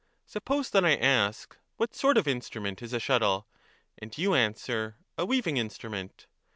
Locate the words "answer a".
4.33-5.27